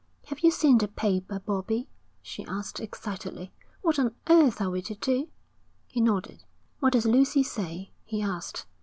'Have 0.29 0.39
you 0.39 0.49
seen 0.49 0.79
the 0.79 0.87
paper, 0.87 1.37
Bobbie?' 1.39 1.87
she 2.23 2.43
asked 2.45 2.79
excitedly. 2.79 3.53
'What 3.83 3.99
on 3.99 4.15
earth 4.31 4.59
are 4.59 4.71
we 4.71 4.81
to 4.81 4.95
do?' 4.95 5.29
He 5.85 6.01
nodded. 6.01 6.43
'What 6.79 6.93
does 6.93 7.05
Lucy 7.05 7.43
say?' 7.43 7.91
he 8.03 8.19
asked. 8.23 8.65